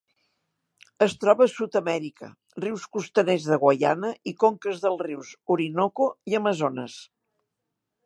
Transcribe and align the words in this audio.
Es 1.05 1.11
troba 1.23 1.45
a 1.47 1.51
Sud-amèrica: 1.55 2.29
rius 2.65 2.87
costaners 2.97 3.47
de 3.51 3.61
Guaiana 3.67 4.13
i 4.33 4.35
conques 4.47 4.83
dels 4.87 5.07
rius 5.11 5.37
Orinoco 5.57 6.13
i 6.33 6.43
Amazones. 6.43 7.03